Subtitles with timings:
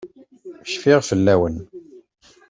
[0.71, 1.57] Cfiɣ fell-awen.